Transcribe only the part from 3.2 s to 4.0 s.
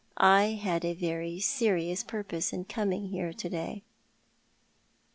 to day."